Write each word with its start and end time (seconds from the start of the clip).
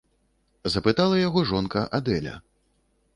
-запытала 0.75 1.19
яго 1.27 1.43
жонка 1.51 1.83
Адэля. 1.99 2.33